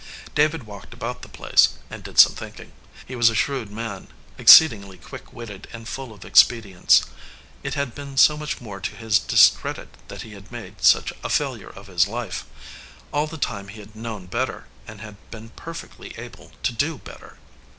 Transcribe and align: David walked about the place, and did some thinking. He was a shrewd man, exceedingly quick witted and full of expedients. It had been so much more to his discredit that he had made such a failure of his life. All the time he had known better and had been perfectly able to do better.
David 0.33 0.63
walked 0.63 0.95
about 0.95 1.21
the 1.21 1.29
place, 1.29 1.77
and 1.87 2.03
did 2.03 2.17
some 2.17 2.33
thinking. 2.33 2.71
He 3.07 3.15
was 3.15 3.29
a 3.29 3.35
shrewd 3.35 3.69
man, 3.69 4.07
exceedingly 4.35 4.97
quick 4.97 5.31
witted 5.31 5.67
and 5.73 5.87
full 5.87 6.11
of 6.11 6.25
expedients. 6.25 7.03
It 7.61 7.75
had 7.75 7.93
been 7.93 8.17
so 8.17 8.35
much 8.35 8.59
more 8.59 8.79
to 8.79 8.95
his 8.95 9.19
discredit 9.19 9.89
that 10.07 10.23
he 10.23 10.31
had 10.33 10.51
made 10.51 10.83
such 10.83 11.13
a 11.23 11.29
failure 11.29 11.69
of 11.69 11.85
his 11.85 12.07
life. 12.07 12.45
All 13.13 13.27
the 13.27 13.37
time 13.37 13.67
he 13.67 13.79
had 13.79 13.95
known 13.95 14.25
better 14.25 14.65
and 14.87 15.01
had 15.01 15.17
been 15.29 15.49
perfectly 15.49 16.15
able 16.17 16.51
to 16.63 16.73
do 16.73 16.97
better. 16.97 17.37